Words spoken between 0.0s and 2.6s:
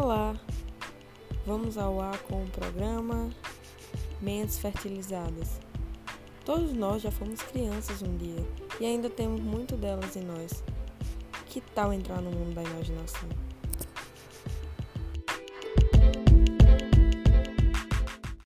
Olá! Vamos ao ar com o